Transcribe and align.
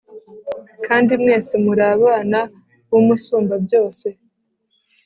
kandi 0.85 1.11
mwese 1.21 1.53
muri 1.65 1.83
abana 1.95 2.39
b'umusumbabyose 2.89 4.07